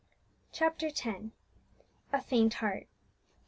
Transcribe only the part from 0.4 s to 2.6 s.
CHAPTER X. A FAINT